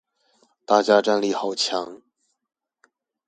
[0.65, 2.01] 大家戰力好強